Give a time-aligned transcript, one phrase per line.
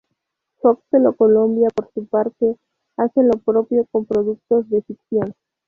[0.59, 2.55] Fox Telecolombia, por su parte,
[2.97, 5.35] hace lo propio con productos de ficción.